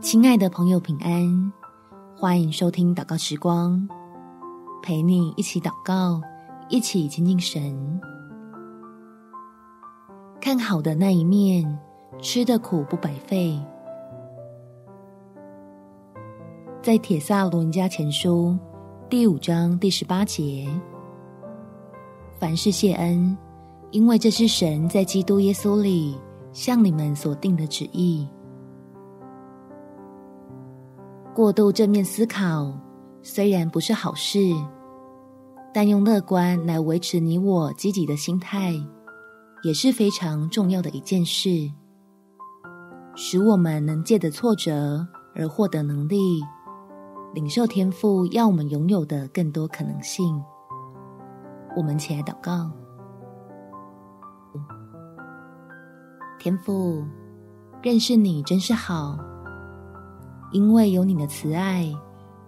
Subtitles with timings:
[0.00, 1.52] 亲爱的朋友，平安！
[2.16, 3.86] 欢迎收听祷告时光，
[4.82, 6.18] 陪你一起祷告，
[6.70, 8.00] 一起亲近神。
[10.40, 11.78] 看好的那一面，
[12.22, 13.60] 吃的苦不白费。
[16.80, 18.56] 在铁撒罗尼迦前书
[19.10, 20.66] 第五章第十八节，
[22.38, 23.36] 凡事谢恩，
[23.90, 26.18] 因为这是神在基督耶稣里
[26.54, 28.26] 向你们所定的旨意。
[31.32, 32.76] 过度正面思考
[33.22, 34.38] 虽然不是好事，
[35.72, 38.74] 但用乐观来维持你我积极的心态，
[39.62, 41.70] 也是非常重要的一件事，
[43.14, 46.42] 使我们能借着挫折而获得能力，
[47.32, 50.42] 领受天赋要我们拥有的更多可能性。
[51.76, 52.68] 我们起来祷告，
[56.40, 57.04] 天赋，
[57.80, 59.29] 认识你真是好。
[60.52, 61.88] 因为有你的慈爱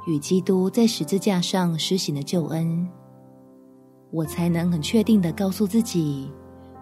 [0.07, 2.89] 与基督在十字架上施行的救恩，
[4.11, 6.33] 我才能很确定地告诉自己，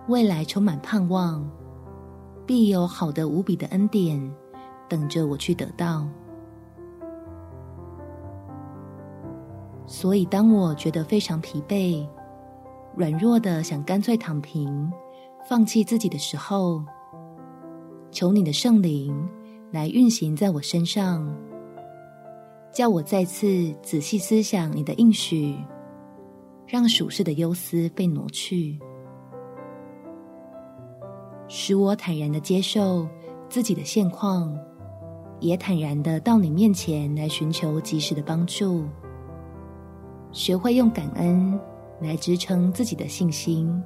[0.08, 1.46] 未来充满盼望，
[2.46, 4.18] 必有好的无比的恩典
[4.88, 6.08] 等着我去得到。
[9.86, 12.06] 所以，当我觉得非常疲惫、
[12.96, 14.90] 软弱的想干脆躺平、
[15.46, 16.82] 放弃自己的时候，
[18.10, 19.28] 求你的圣灵。
[19.72, 21.32] 来运行在我身上，
[22.72, 25.56] 叫我再次仔细思想你的应许，
[26.66, 28.76] 让属世的忧思被挪去，
[31.46, 33.06] 使我坦然的接受
[33.48, 34.52] 自己的现况，
[35.38, 38.84] 也坦然的到你面前来寻求及时的帮助，
[40.32, 41.58] 学会用感恩
[42.00, 43.80] 来支撑自己的信心，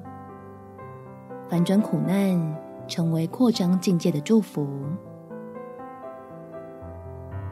[1.47, 4.67] 反转苦难成为扩张境界的祝福。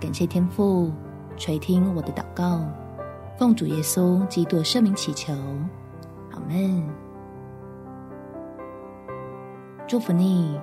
[0.02, 0.90] 感谢天父
[1.36, 2.60] 垂听我的祷告，
[3.38, 5.32] 奉主耶稣基督圣名祈求，
[6.32, 6.84] 阿门。
[9.86, 10.60] 祝福你，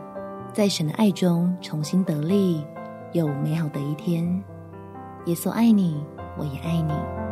[0.52, 2.66] 在神的爱中重新得力，
[3.14, 4.44] 有美好的一天。
[5.28, 6.04] 耶稣爱你，
[6.38, 7.29] 我也爱你。